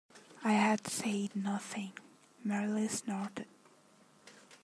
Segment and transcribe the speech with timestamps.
[0.43, 1.93] I had said nothing—
[2.43, 3.45] merely snorted.